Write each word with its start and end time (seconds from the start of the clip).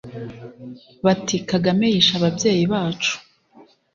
bati: 1.05 1.35
«Kagame 1.49 1.85
yishe 1.93 2.13
ababyeyi 2.19 2.63
bacu 2.73 3.13